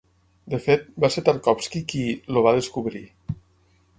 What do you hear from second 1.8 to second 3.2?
qui "el va descobrir".